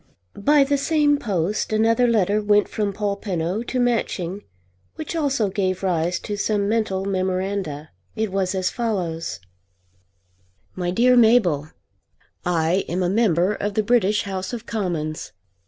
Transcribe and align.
By 0.35 0.63
the 0.63 0.79
same 0.79 1.19
post 1.19 1.71
another 1.71 2.07
letter 2.07 2.41
went 2.41 2.67
from 2.67 2.91
Polpenno 2.91 3.61
to 3.67 3.79
Matching 3.79 4.41
which 4.95 5.15
also 5.15 5.49
gave 5.49 5.83
rise 5.83 6.17
to 6.21 6.37
some 6.37 6.67
mental 6.67 7.05
memoranda. 7.05 7.91
It 8.15 8.31
was 8.31 8.55
as 8.55 8.71
follows: 8.71 9.39
MY 10.73 10.89
DEAR 10.89 11.15
MABEL, 11.15 11.67
I 12.43 12.83
am 12.89 13.03
a 13.03 13.09
Member 13.09 13.53
of 13.53 13.75
the 13.75 13.83
British 13.83 14.23
House 14.23 14.53
of 14.53 14.65
Commons! 14.65 15.33